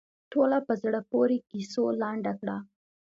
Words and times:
ټوله 0.31 0.57
په 0.67 0.73
زړه 0.83 0.99
پورې 1.11 1.37
کیسو 1.49 1.83
لنډه 2.01 2.31
کړه. 2.39 2.57